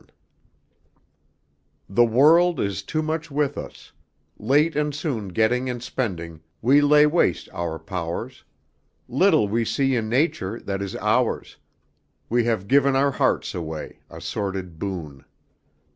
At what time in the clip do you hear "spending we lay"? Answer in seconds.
5.83-7.05